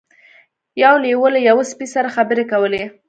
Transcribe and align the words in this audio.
یو 0.83 0.93
لیوه 1.03 1.27
له 1.35 1.39
یوه 1.49 1.63
سپي 1.71 1.87
سره 1.95 2.13
خبرې 2.15 2.43
کولې. 2.51 2.83